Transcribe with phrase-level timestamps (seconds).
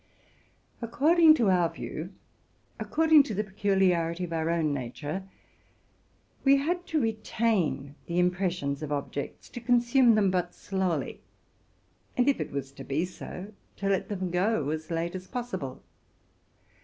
[0.81, 2.13] According to our view,
[2.79, 5.29] according to the peculiarity of our own nature,
[6.43, 11.21] we had to retain the impres sions of objects, to consume them but slowly,
[12.17, 15.83] and, if it was to be so, to let them go as late as possible.